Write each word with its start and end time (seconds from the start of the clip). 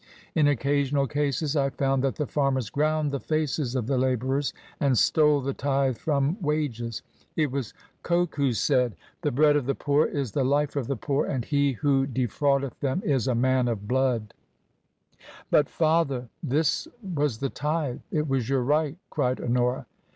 In 0.33 0.47
occasional 0.47 1.05
cases 1.05 1.55
I 1.55 1.69
found 1.69 2.03
that 2.03 2.15
the 2.15 2.25
farmers 2.25 2.71
ground 2.71 3.11
the 3.11 3.19
faces 3.19 3.75
of 3.75 3.85
the 3.85 3.99
labourers, 3.99 4.51
and 4.79 4.97
stole 4.97 5.41
the 5.41 5.53
tithe 5.53 5.95
from 5.99 6.41
wages. 6.41 7.03
It 7.35 7.51
was 7.51 7.75
Coke 8.01 8.33
who 8.35 8.53
said,' 8.53 8.95
The 9.21 9.29
bread 9.29 9.55
of 9.55 9.67
the 9.67 9.75
poor 9.75 10.07
is 10.07 10.31
the 10.31 10.43
life 10.43 10.75
of 10.75 10.87
the 10.87 10.95
poor; 10.95 11.27
and 11.27 11.45
he 11.45 11.73
who 11.73 12.07
de 12.07 12.25
fraudeth 12.25 12.79
them 12.79 13.03
is 13.05 13.27
a 13.27 13.35
man 13.35 13.67
of 13.67 13.87
blood 13.87 14.33
f" 14.33 15.19
32 15.19 15.27
TRANSITION." 15.27 15.47
But, 15.51 15.69
father! 15.69 16.29
This 16.41 16.87
was 17.03 17.37
the 17.37 17.51
Tithe. 17.51 17.99
It 18.09 18.27
was 18.27 18.49
your 18.49 18.63
right!" 18.63 18.97
cried 19.11 19.39
Honora. 19.39 19.85